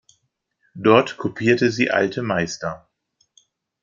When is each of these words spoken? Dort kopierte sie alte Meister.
Dort 0.73 1.17
kopierte 1.17 1.69
sie 1.69 1.91
alte 1.91 2.23
Meister. 2.23 2.89